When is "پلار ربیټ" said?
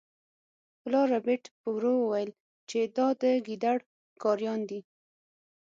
0.81-1.43